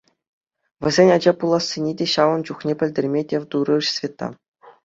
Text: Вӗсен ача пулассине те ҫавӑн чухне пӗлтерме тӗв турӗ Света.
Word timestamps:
Вӗсен 0.85 1.09
ача 1.15 1.33
пулассине 1.43 1.91
те 1.99 2.05
ҫавӑн 2.13 2.41
чухне 2.49 2.73
пӗлтерме 2.81 3.21
тӗв 3.35 3.43
турӗ 3.53 3.75
Света. 3.95 4.27